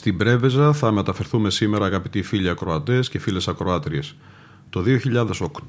[0.00, 4.16] Στην Πρέβεζα θα μεταφερθούμε σήμερα αγαπητοί φίλοι ακροατές και φίλες ακροάτριες.
[4.70, 4.82] Το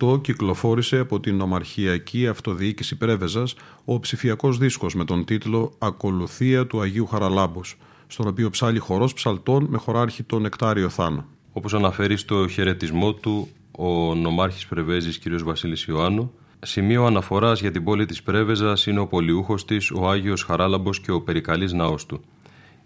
[0.02, 6.82] 2008 κυκλοφόρησε από την Ομαρχιακή Αυτοδιοίκηση Πρέβεζας ο ψηφιακός δίσκος με τον τίτλο «Ακολουθία του
[6.82, 11.26] Αγίου Χαραλάμπους», στον οποίο ψάλει χορός ψαλτών με χωράρχη τον Νεκτάριο Θάνο.
[11.54, 15.43] Όπως αναφέρει στο χαιρετισμό του ο νομάρχης Πρεβέζης κ.
[15.43, 20.43] Βασίλης Ιωάννου, σημείο αναφοράς για την πόλη της Πρέβεζας είναι ο πολιούχος της, ο Άγιος
[20.43, 22.21] Χαράλαμπος και ο περικαλής ναός του.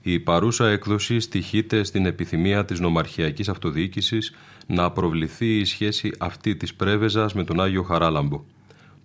[0.08, 4.34] Η παρούσα έκδοση στοιχείται στην επιθυμία της νομαρχιακής αυτοδιοίκησης
[4.68, 8.44] να προβληθεί η σχέση αυτή της Πρέβεζας με τον Άγιο Χαράλαμπο.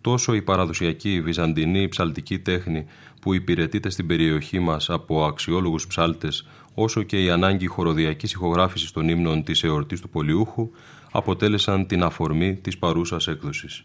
[0.01, 2.87] Τόσο η παραδοσιακή βυζαντινή ψαλτική τέχνη
[3.21, 9.09] που υπηρετείται στην περιοχή μας από αξιόλογους ψάλτες, όσο και η ανάγκη χοροδιακής ηχογράφησης των
[9.09, 10.71] ύμνων της εορτής του Πολιούχου,
[11.11, 13.85] αποτέλεσαν την αφορμή της παρούσας έκδοσης.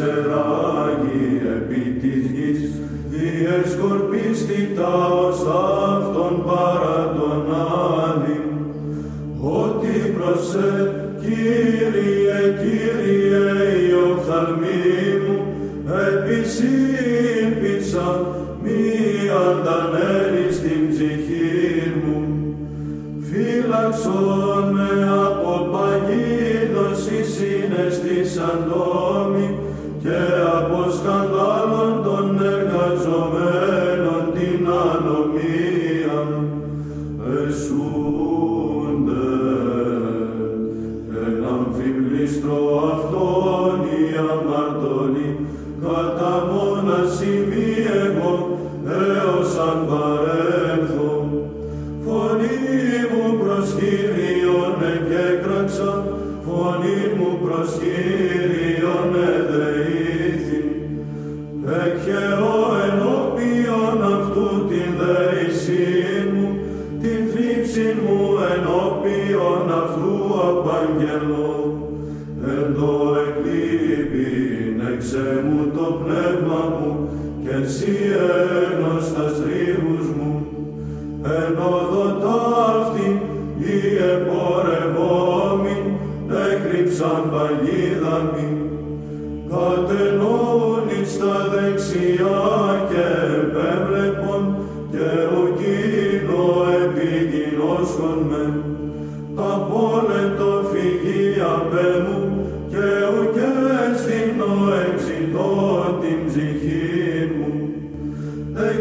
[0.00, 0.49] Será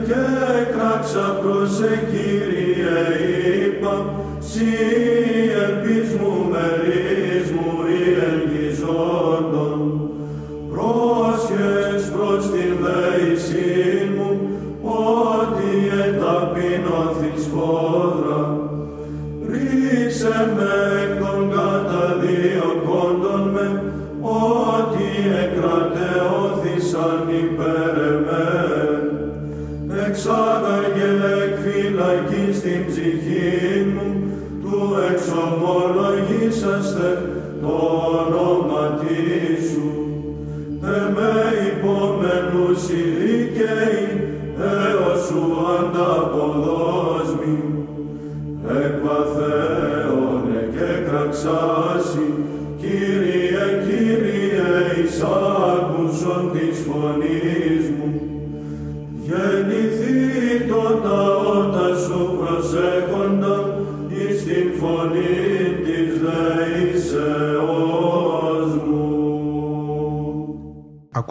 [0.07, 0.23] και
[0.73, 1.79] κράξα προς
[2.11, 2.99] Κύριε
[3.65, 3.95] είπα,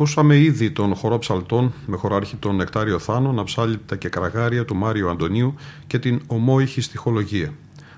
[0.09, 4.77] Ακούσαμε ήδη τον χορό ψαλτών με χωράρχη τον Νεκτάριο Θάνο να ψάλει τα κεκραγάρια του
[4.77, 5.55] Μάριο Αντωνίου
[5.87, 7.53] και την ομόηχη στοιχολογία.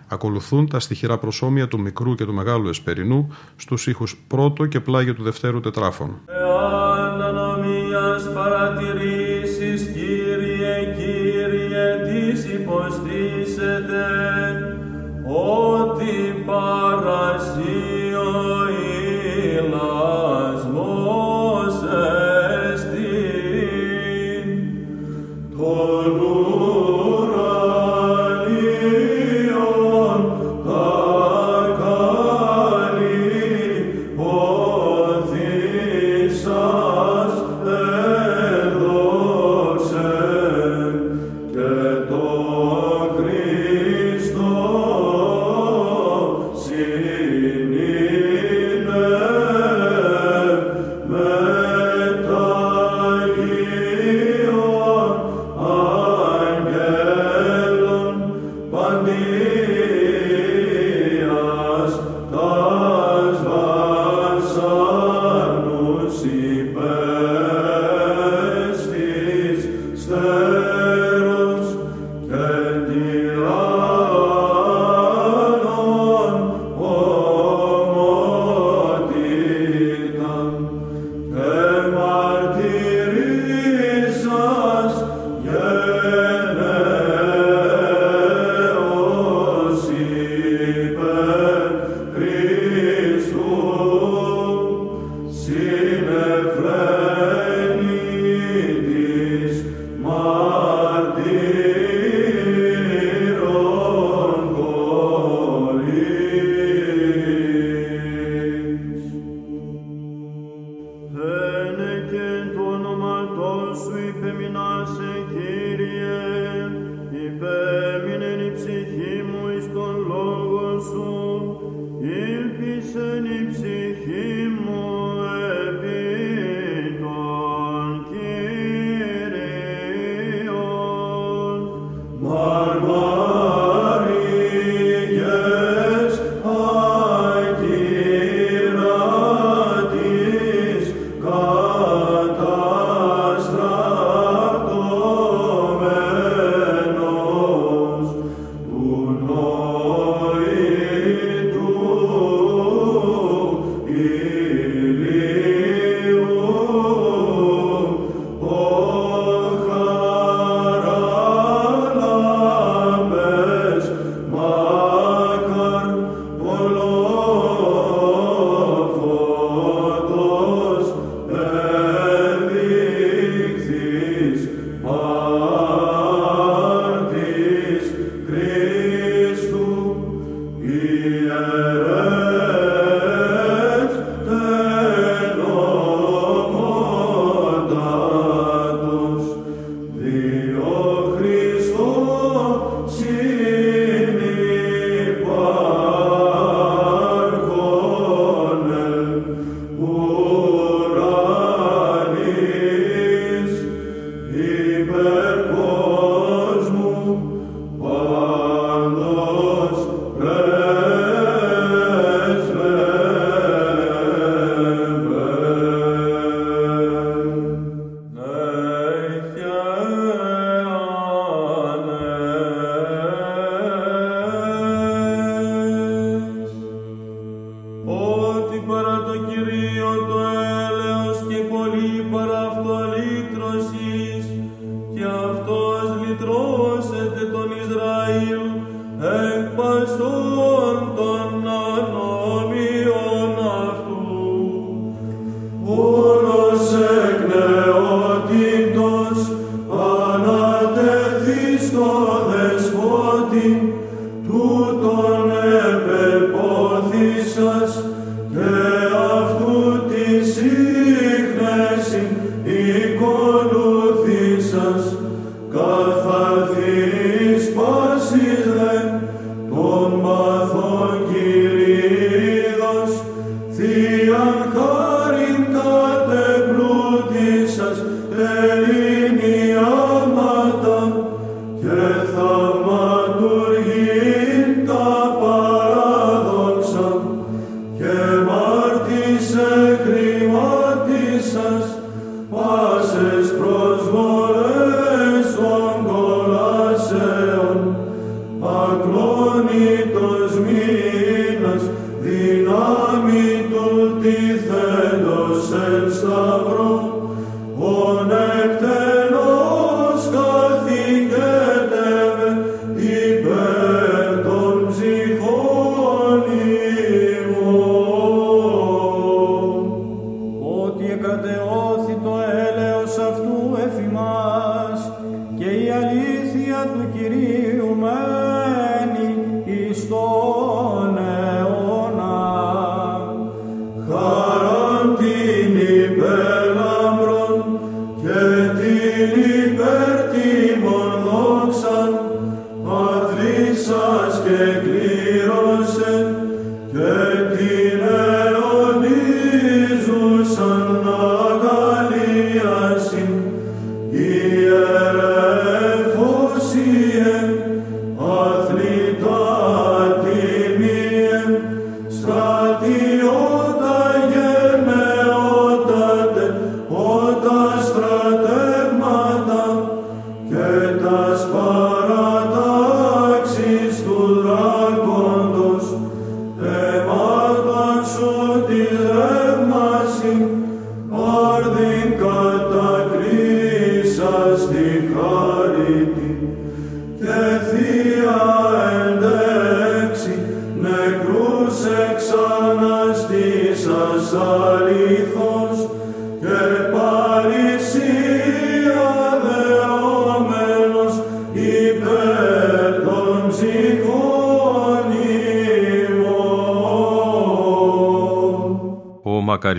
[0.09, 5.14] Ακολουθούν τα στοιχειρά προσώμια του μικρού και του μεγάλου Εσπερινού στους ήχους πρώτο και πλάγιο
[5.14, 6.21] του δευτέρου τετράφων.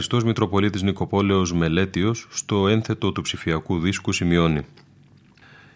[0.01, 4.61] Μακαριστός Μητροπολίτης Νικοπόλεως Μελέτιος στο ένθετο του ψηφιακού δίσκου σημειώνει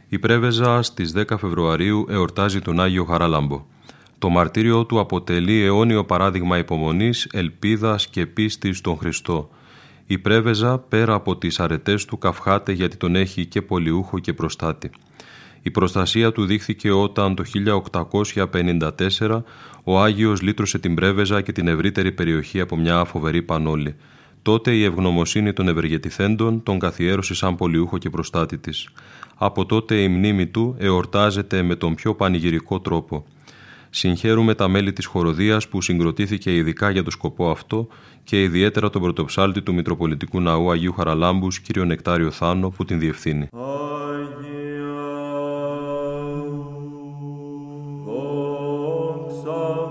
[0.10, 3.66] «Η Πρέβεζα στις 10 Φεβρουαρίου εορτάζει τον Άγιο Χαράλαμπο.
[4.20, 9.50] Το μαρτύριο του αποτελεί αιώνιο παράδειγμα υπομονής, ελπίδας και πίστης στον Χριστό.
[10.06, 14.90] Η Πρέβεζα πέρα από τις αρετές του καυχάται γιατί τον έχει και πολιούχο και προστάτη.
[15.62, 17.44] Η προστασία του δείχθηκε όταν το
[18.44, 19.42] 1854
[19.84, 23.96] ο Άγιος λύτρωσε την Πρέβεζα και την ευρύτερη περιοχή από μια φοβερή πανόλη.
[24.46, 28.90] Τότε η ευγνωμοσύνη των ευεργετηθέντων τον καθιέρωσε σαν πολιούχο και προστάτη της.
[29.36, 33.26] Από τότε η μνήμη του εορτάζεται με τον πιο πανηγυρικό τρόπο.
[33.90, 37.88] Συγχαίρουμε τα μέλη της χοροδίας που συγκροτήθηκε ειδικά για το σκοπό αυτό
[38.24, 41.78] και ιδιαίτερα τον πρωτοψάλτη του Μητροπολιτικού Ναού Αγίου Χαραλάμπους, κ.
[41.78, 43.50] Νεκτάριο Θάνο, που την διευθύνει.
[49.46, 49.85] Patri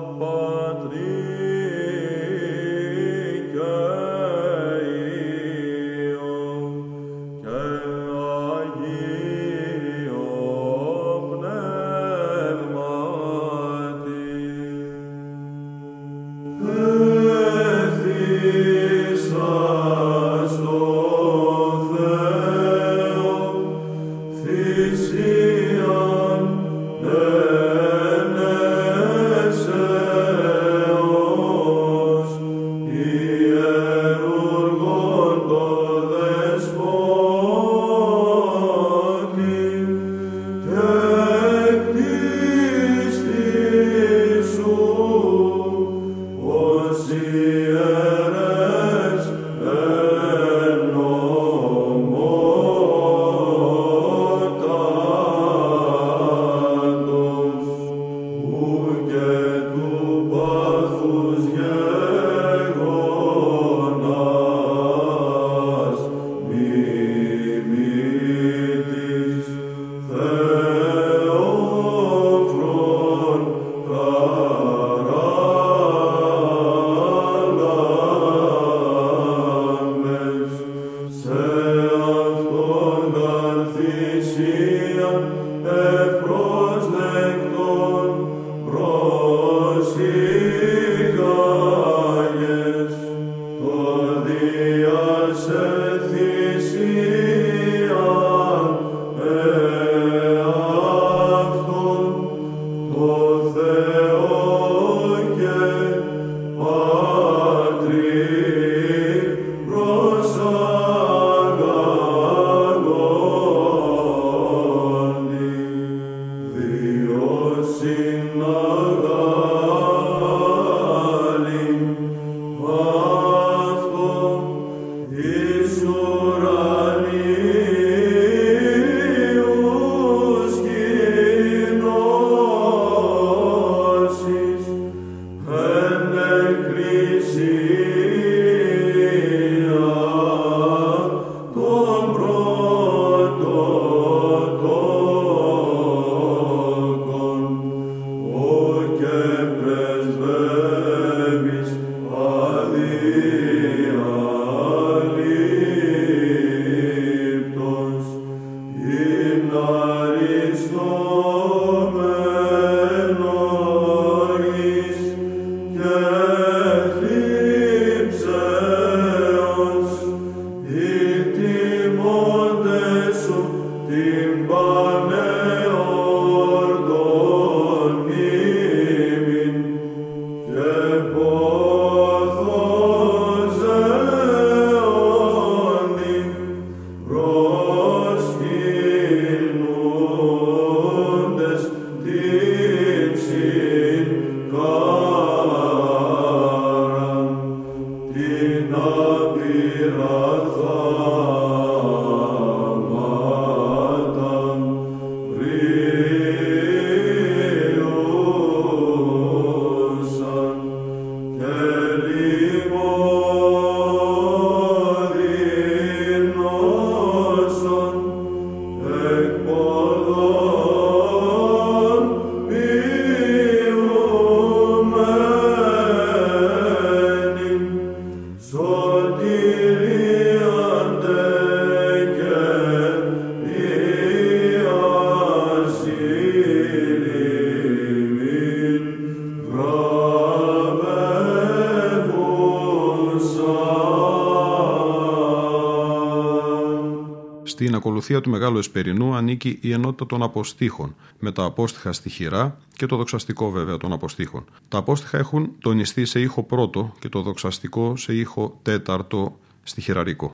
[247.84, 252.86] ακολουθία του Μεγάλου Εσπερινού ανήκει η ενότητα των αποστήχων, με τα απόστοιχα στη χειρά και
[252.86, 254.44] το δοξαστικό βέβαια των αποστήχων.
[254.68, 260.32] Τα απόστοιχα έχουν τονιστεί σε ήχο πρώτο και το δοξαστικό σε ήχο τέταρτο στη χειραρίκο.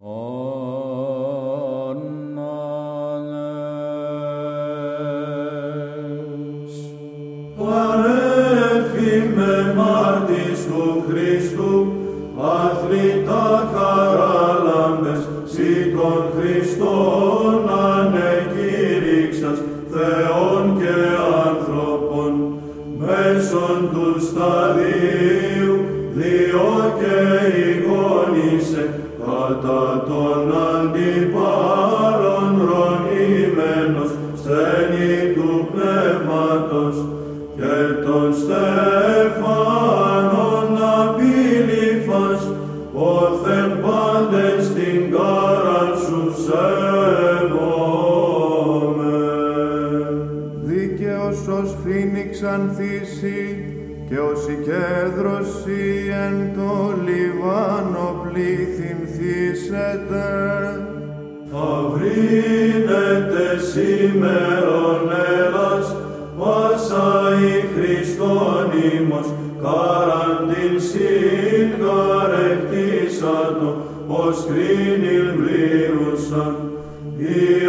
[7.56, 8.80] Παρέφημε
[10.68, 11.04] του
[76.30, 77.66] Son, He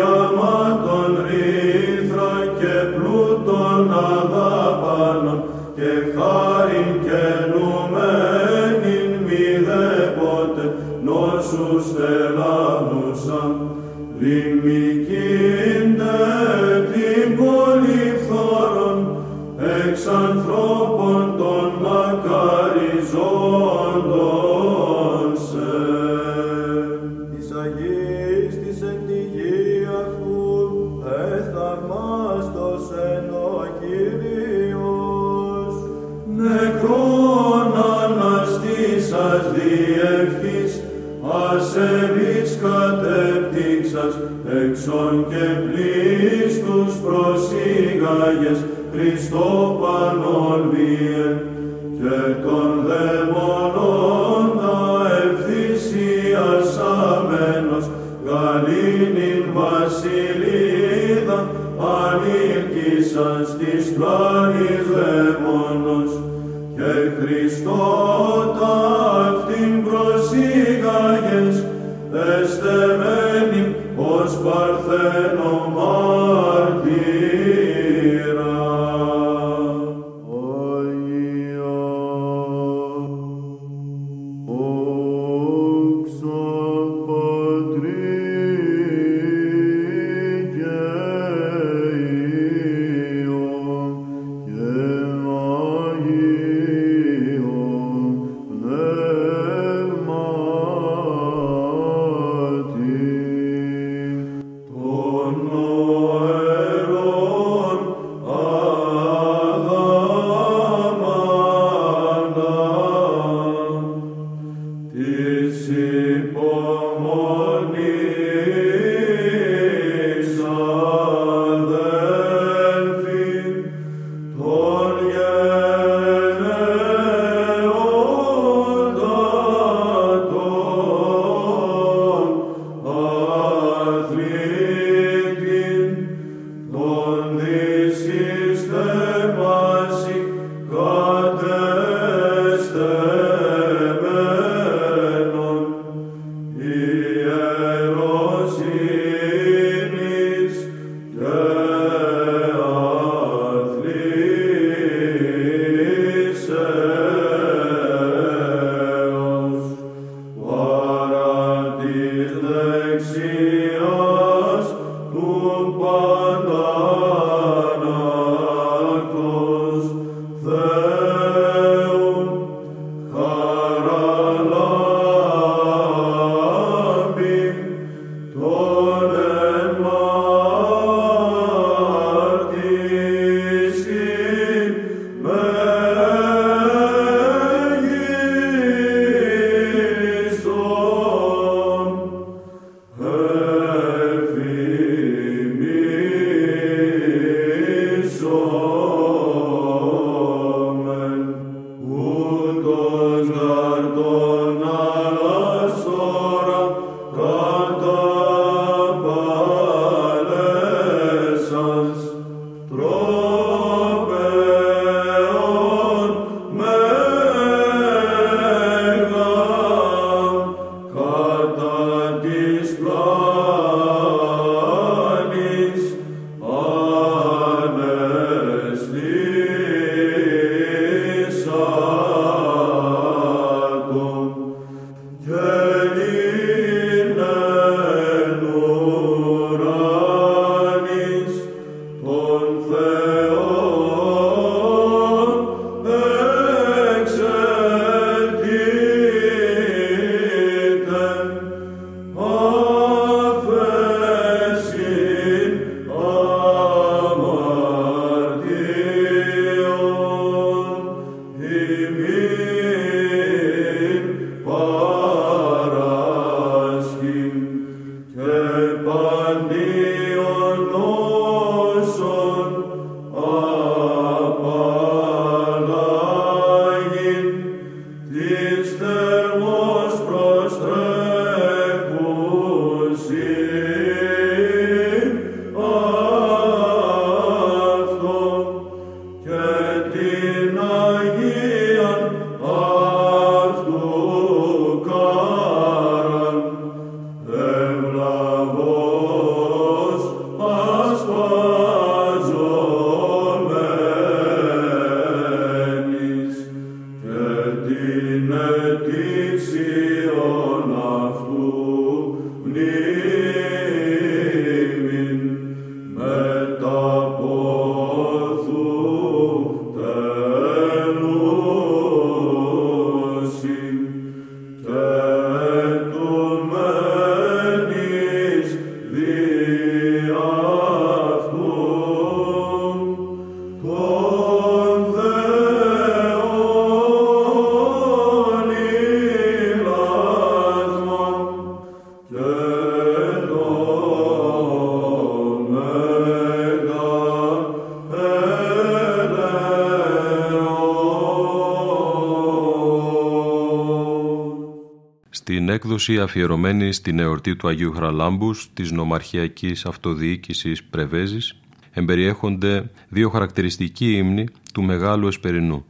[355.63, 361.39] έκδοση αφιερωμένη στην εορτή του Αγίου Χραλάμπους της Νομαρχιακής Αυτοδιοίκησης Πρεβέζης
[361.71, 365.65] εμπεριέχονται δύο χαρακτηριστικοί ύμνοι του Μεγάλου Εσπερινού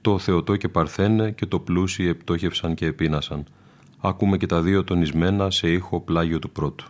[0.00, 3.44] το Θεοτό και Παρθένε και το Πλούσιοι Επτόχευσαν και Επίνασαν.
[4.00, 6.84] Ακούμε και τα δύο τονισμένα σε ήχο πλάγιο του πρώτου.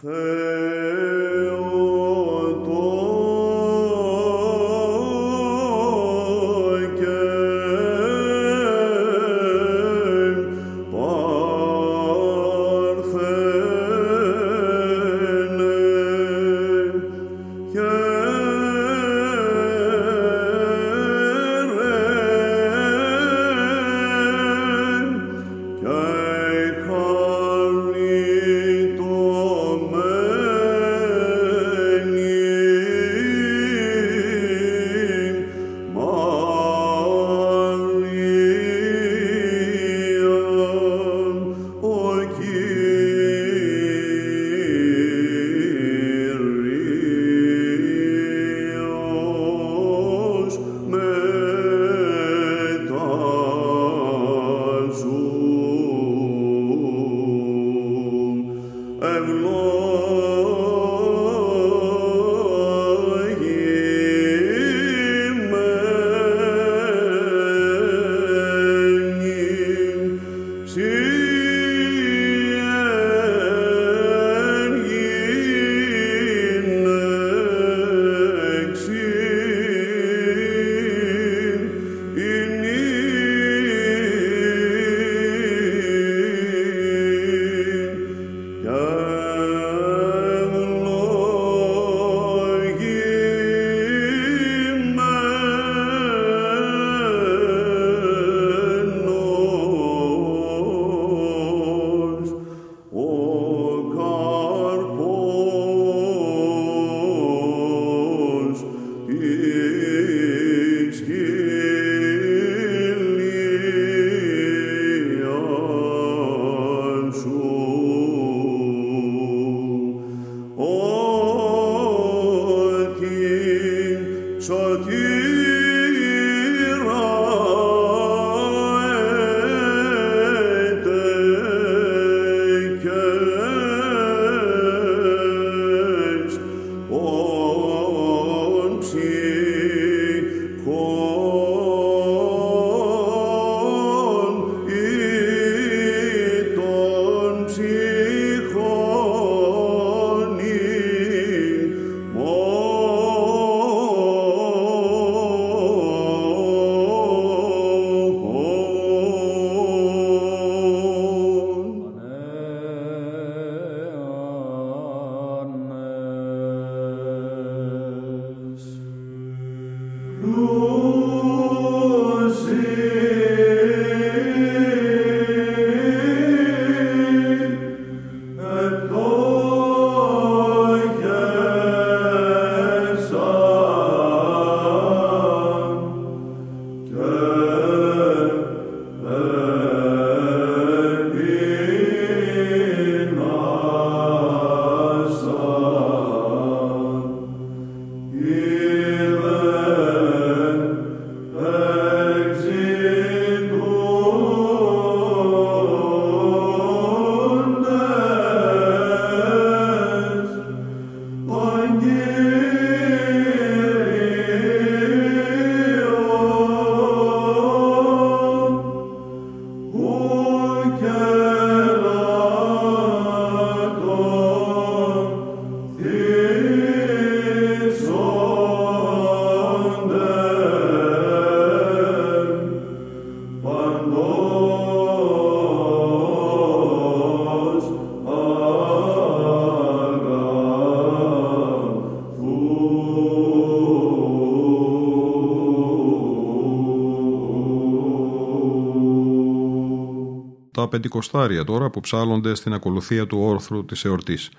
[250.69, 254.31] Πεντηκοστάρια τώρα που ψάλλονται στην ακολουθία του όρθρου της εορτής.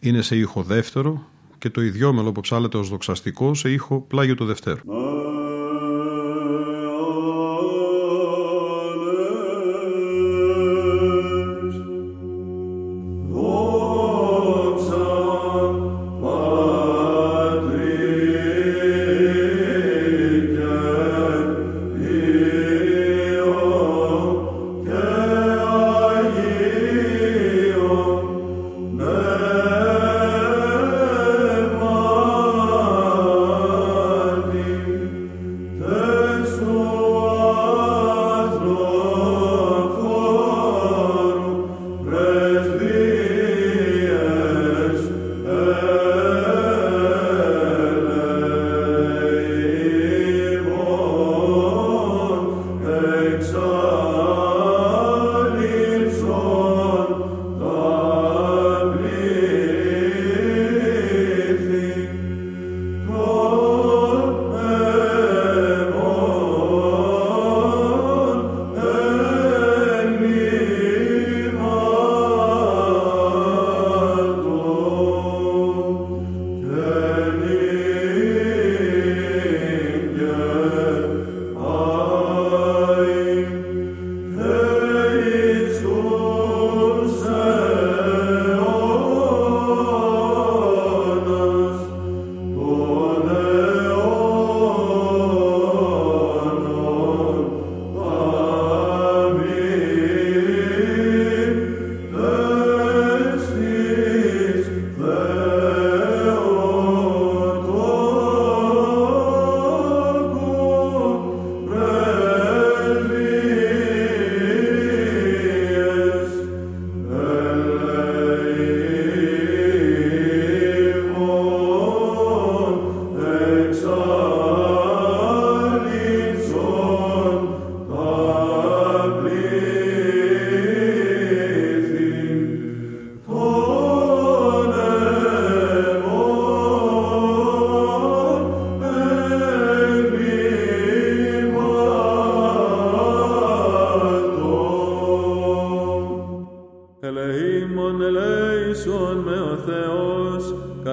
[0.00, 1.26] Είναι σε ήχο δεύτερο
[1.58, 4.80] και το ιδιόμελο που ψάλλεται ως δοξαστικό σε ήχο πλάγιο του δευτέρου.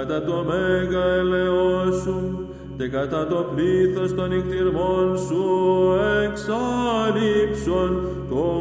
[0.06, 0.44] Χριστού
[2.78, 2.90] τη
[7.56, 7.92] φύσαν
[8.30, 8.61] προ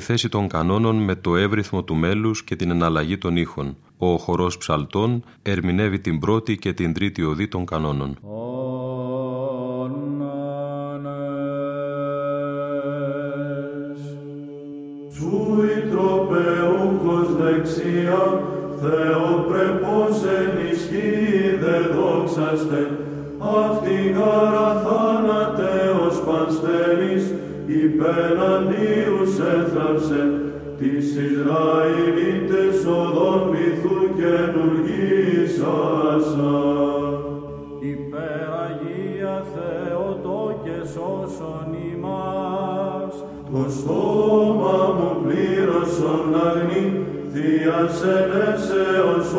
[0.00, 3.76] η θέση των κανόνων με το εύρυθμο του μέλους και την εναλλαγή των ήχων.
[3.98, 8.18] Ο χορός ψαλτών ερμηνεύει την πρώτη και την τρίτη οδή των κανόνων.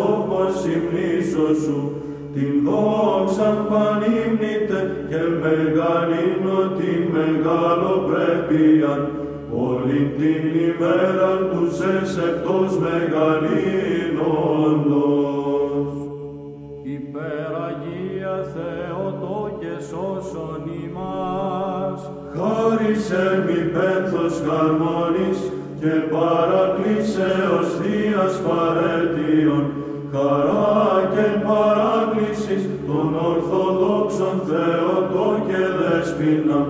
[0.02, 1.80] Ενέσεως όπως υμνήσω σου,
[2.34, 4.80] την δόξα πανύμνητε
[5.10, 9.02] και μεγαλύνω τη μεγάλο πρέπειαν,
[9.68, 11.74] όλη την ημέρα τους
[12.30, 13.42] εκτός μεγαλύνοντος.
[16.84, 22.02] Υπεραγία Θεοτό και σώσον ημάς.
[22.36, 25.40] Χάρισε μη πένθος χαρμόνης
[25.80, 29.66] και παρακλήσεως Θείας παρέτειον,
[30.12, 36.62] χαρά και παράκλησης των Ορθοδόξων Θεοτό και Δεσπίνα,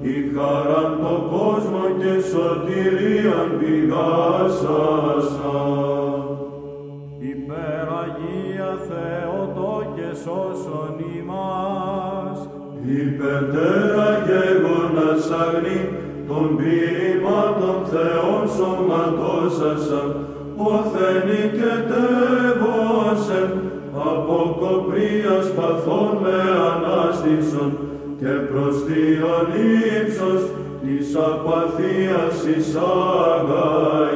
[0.00, 5.58] η χαρά το κόσμο και σωτηρίαν πηγάσασα.
[7.32, 12.38] Υπεραγία Θεοτό και σώσον ημάς.
[13.02, 15.80] Υπερτέρα γέγονας αγνή,
[16.28, 20.27] των ποιημάτων Θεών σωματώσασαν,
[20.58, 23.50] ποθενή και τεύωσεν,
[24.10, 26.38] από κοπρίας παθών με
[26.72, 27.70] ανάστησον,
[28.20, 29.48] και προς Θείον
[30.00, 30.42] ύψος
[30.82, 34.08] της απαθίας εισάγαγε.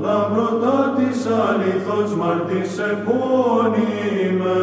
[0.00, 4.56] Λαμπρωτά της αληθώς μαρτής επώνυμε.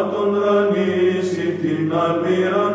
[0.00, 2.74] Μεμάτων ρανίσει την αλμύραν,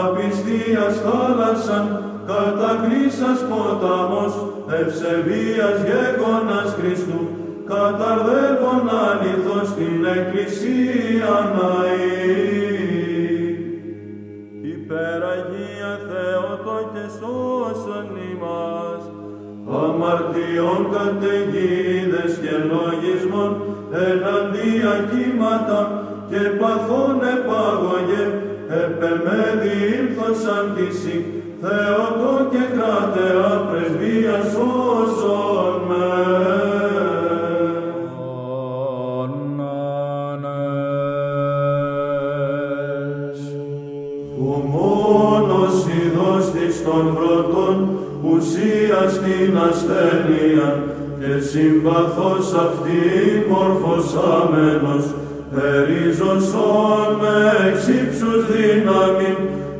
[0.00, 4.34] απιστίας θάλασσαν, κατακλείσας ποτάμος,
[4.80, 7.20] ευσεβίας γέγονας Χριστού,
[7.66, 12.38] καταρδεύων αληθώς την Εκκλησία ναή.
[14.62, 19.02] Υπεραγία Θεότο και σώσον ημάς,
[19.82, 23.52] αμαρτιών καταιγίδες και λογισμών,
[23.92, 28.24] εναντία κύματα και παθών επάγωγε,
[28.82, 31.24] επεμέδι ήλθωσαν τύσι,
[31.60, 36.50] Θεότο και κράτεα πρεσβεία σώσον με.
[44.38, 47.88] Ο μόνος ειδός της των πρώτων
[48.22, 50.82] ουσίας την ασθένεια.
[51.18, 53.00] Και συμπαθώς αυτή
[53.48, 55.04] μορφωσάμενος
[55.54, 57.36] περίζωσον με
[57.68, 59.32] εξύψους δύναμη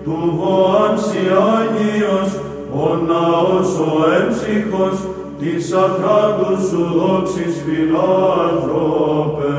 [0.04, 1.22] του βοάμψη
[1.58, 2.30] Άγιος
[2.72, 4.96] ο ναός ο έμψυχος
[5.40, 9.50] της αχράντους σου δόξης φιλάνθρωπε.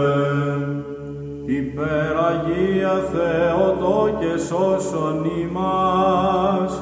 [1.46, 6.82] Υπεραγία Θεότο και σώσον ημάς.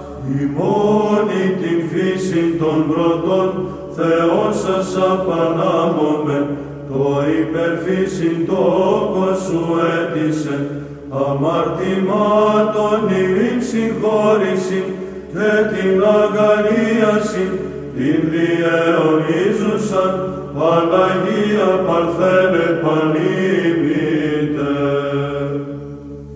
[0.57, 3.47] μόνη την φύση των πρώτων
[3.95, 6.47] Θεός σας απανάμωμε,
[6.89, 9.61] το υπερφύσιν τόκο σου
[9.99, 10.57] έτησε,
[11.09, 14.83] αμαρτημάτων ημίν συγχώρηση
[15.31, 17.45] και την αγαλίαση,
[17.95, 20.13] την διαιωνίζουσαν,
[20.59, 24.73] Παναγία Παρθένε πανήμητε.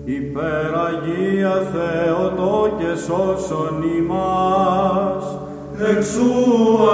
[0.04, 5.24] Υπεραγία Θεότο και σώσον ημάς.
[5.90, 6.32] Εξού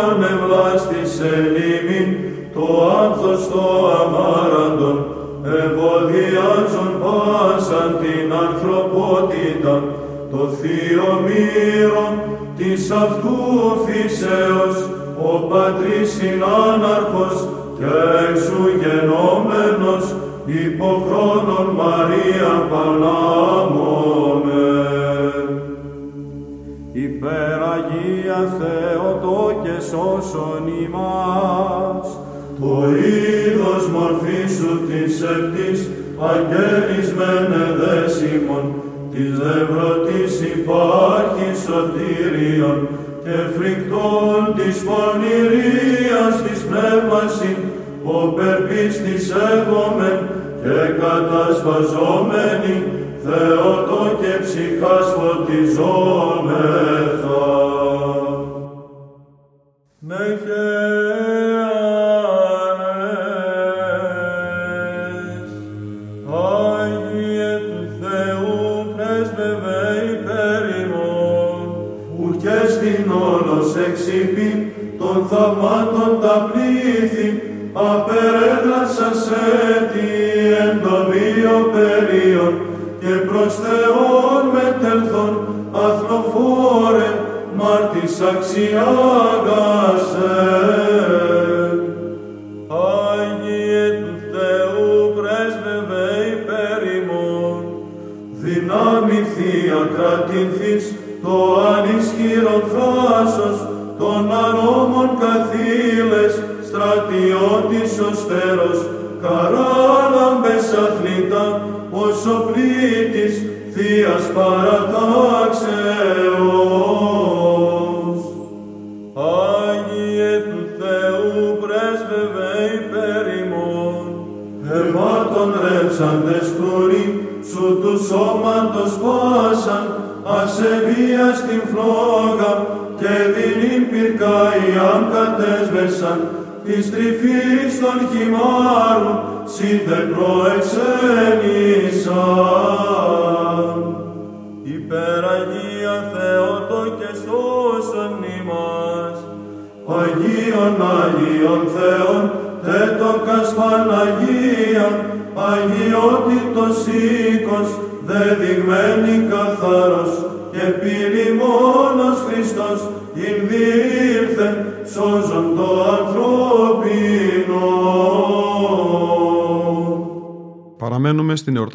[0.04, 2.29] ανεβλάστησε λίμιν
[2.61, 3.64] το άνθος το
[4.00, 4.98] αμάραντον,
[5.62, 9.74] ευωδιάζον πάσαν την ανθρωπότητα,
[10.30, 12.14] το θείο μύρον
[12.56, 13.36] της αυτού
[13.84, 14.76] φύσεως,
[15.30, 17.36] ο πατρίς συνάναρχος
[17.78, 17.92] και
[18.30, 20.04] εξού γενόμενος,
[20.46, 24.50] υποχρόνων Μαρία Πανάμωμε.
[26.92, 32.19] Υπεραγία Θεότο και σώσον ημάς.
[32.61, 35.78] Το είδος μορφή σου της επτής,
[36.30, 38.64] αγγέλης μένε δέσιμον,
[39.12, 42.78] της δευρωτής υπάρχει σωτήριον,
[43.24, 47.58] και φρικτών της πονηρίας της πνεύμασιν,
[48.04, 48.06] ο
[48.36, 50.18] περπίστης εύωμεν
[50.62, 52.76] και κατασπαζόμενοι,
[53.24, 57.79] Θεότο και ψυχάς φωτιζόμεθα.
[79.01, 80.09] Απερέδρασα σε τι
[80.62, 82.61] εν το βίο περίον,
[83.01, 87.11] και προς Θεόν μετελθόν αθροφόρε,
[87.57, 90.09] μάρτης αξιάγαστε.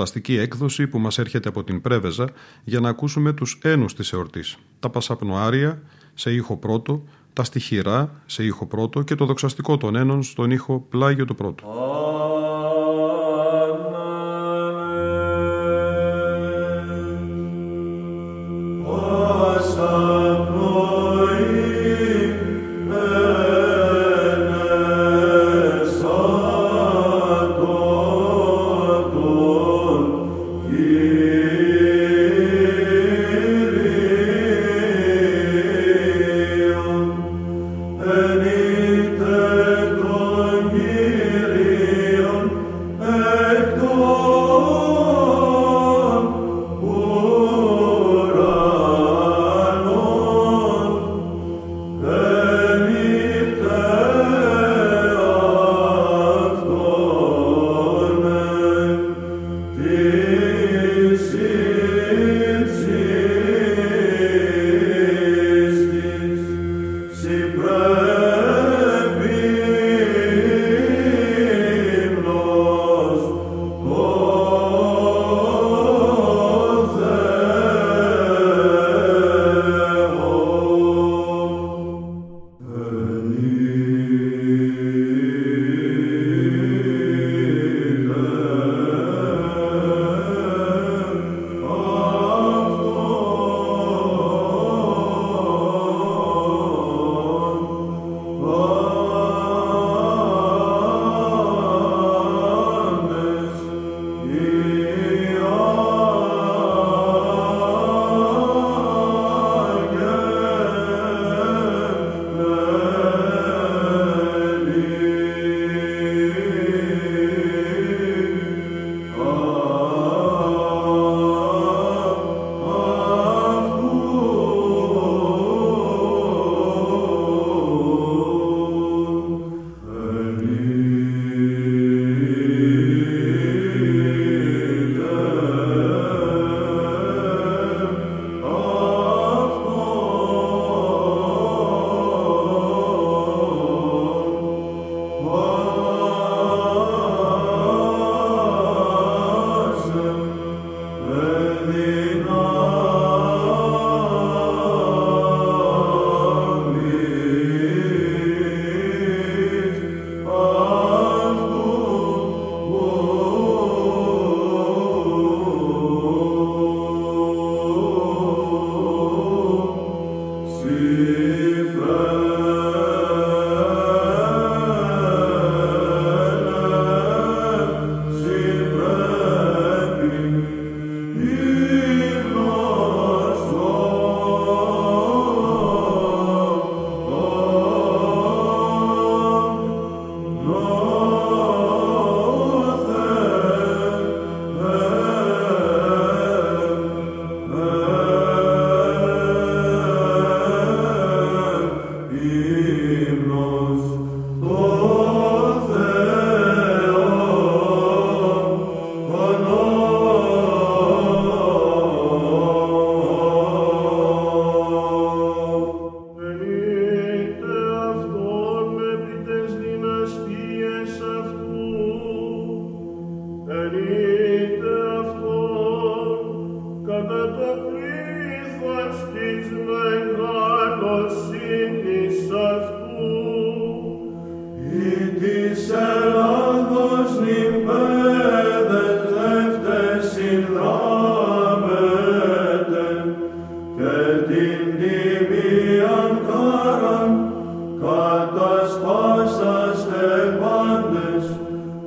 [0.05, 2.29] Παραμένουμε στην εορταστική έκδοση που μας έρχεται από την Πρέβεζα
[2.63, 4.57] για να ακούσουμε τους ένους της εορτής.
[4.79, 5.81] Τα πασαπνοάρια
[6.13, 7.03] σε ήχο πρώτο,
[7.33, 11.63] τα στοιχειρά σε ήχο πρώτο και το δοξαστικό των ένων στον ήχο πλάγιο του πρώτου.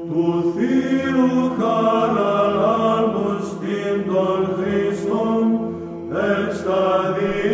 [0.09, 5.61] του Θείου χαραλάμουν στην τον Χριστόν,
[6.11, 7.49] εξ τα δύο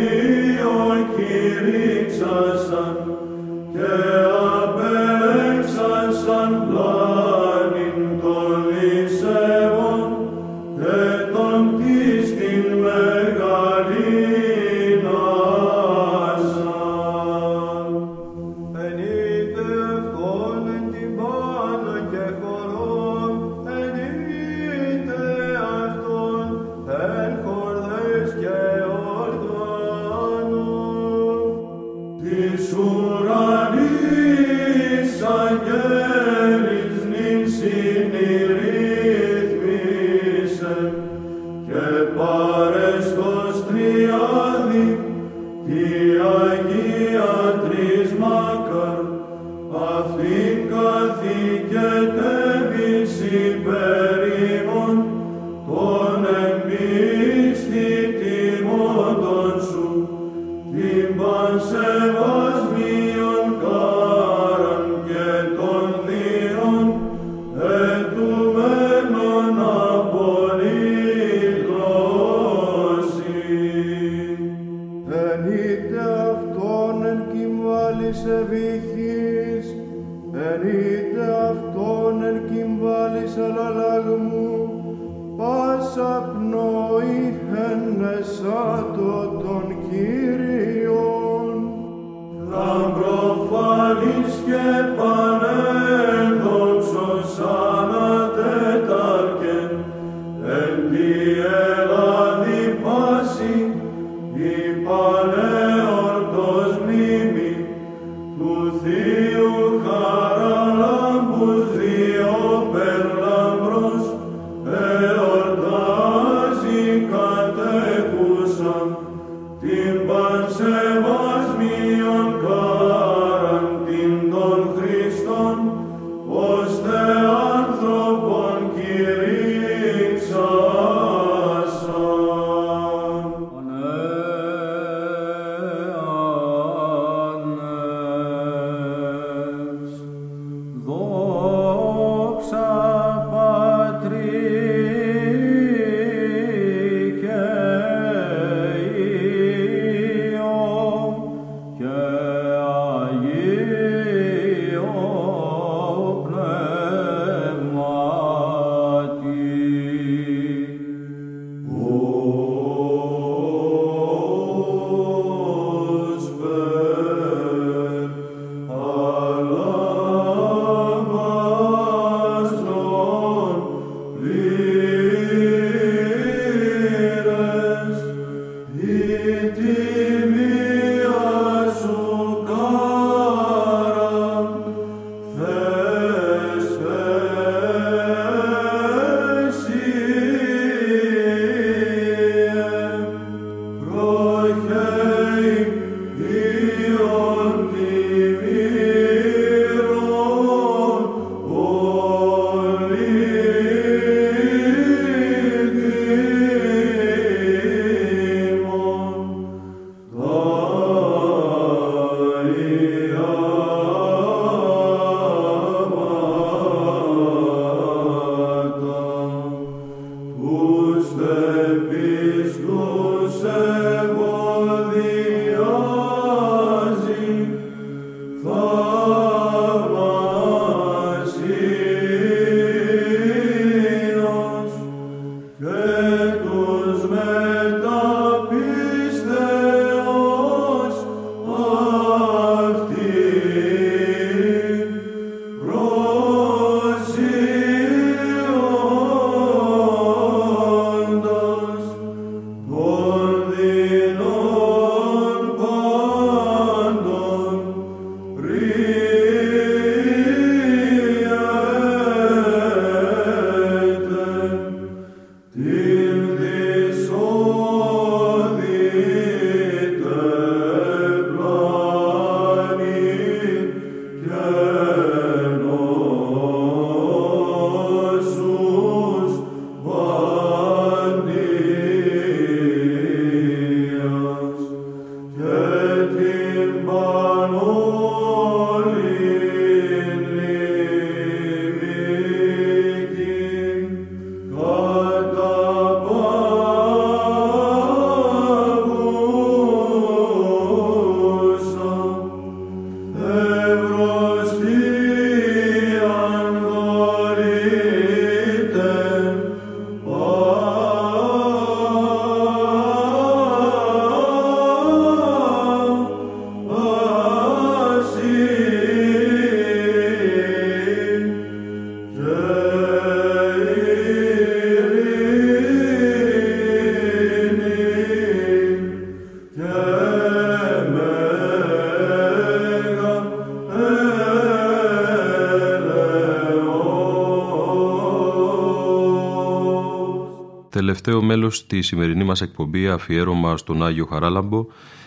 [341.05, 344.65] Τελευταίο μέλος στη σημερινή μας εκπομπή αφιέρωμα στον Άγιο Χαράλαμπο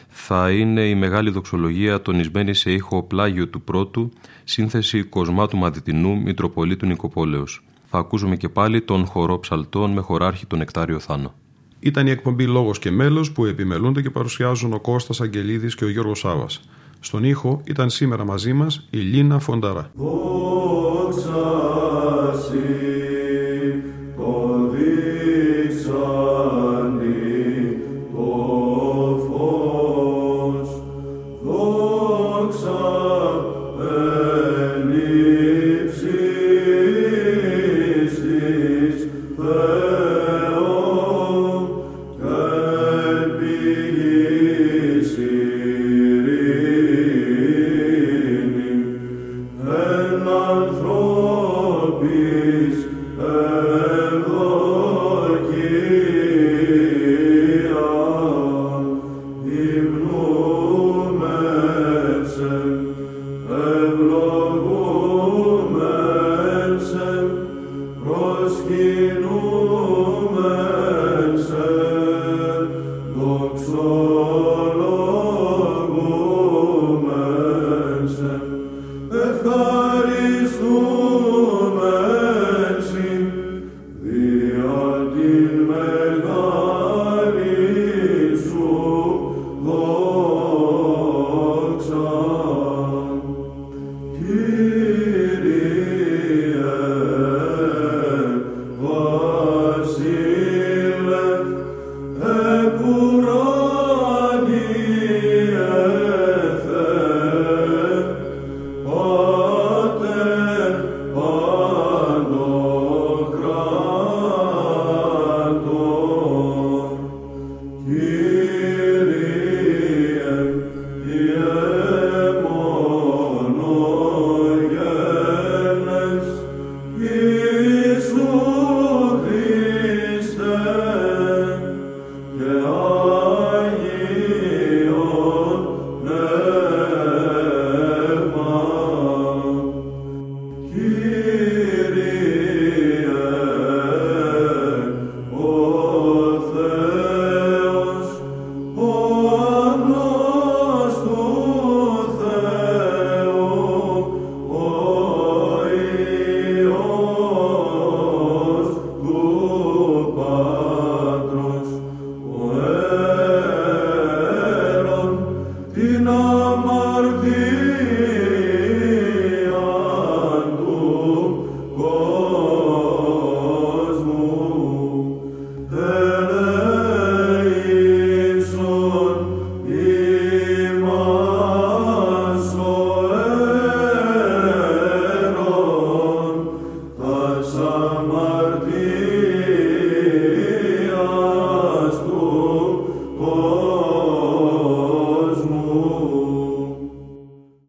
[0.08, 4.10] θα είναι η μεγάλη δοξολογία τονισμένη σε ήχο πλάγιο του πρώτου,
[4.44, 7.64] σύνθεση Κοσμάτου Μαδιτινού Μητροπολίτου Νικοπόλεως.
[7.84, 11.34] Θα ακούσουμε και πάλι τον χορό ψαλτών με χωράρχη τον Εκτάριο Θάνο.
[11.80, 15.90] Ήταν η εκπομπή Λόγος και Μέλος που επιμελούνται και παρουσιάζουν ο Κώστας Αγγελίδης και ο
[15.90, 16.60] Γιώργος Σάβας.
[17.00, 19.90] Στον ήχο ήταν σήμερα μαζί μας η Λίνα Φονταρά.